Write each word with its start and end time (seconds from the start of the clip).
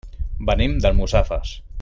Venim 0.49 0.73
d'Almussafes. 0.85 1.55